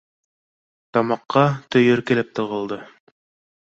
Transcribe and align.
Тамаҡҡа 0.99 1.45
төйөр 1.77 2.05
килеп 2.11 2.35
тығылды. 2.43 2.85